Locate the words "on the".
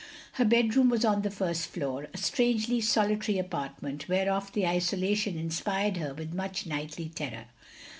1.05-1.29